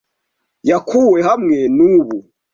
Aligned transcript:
Yakuwe 0.69 1.19
hamwe 1.27 1.57
nubu. 1.75 2.17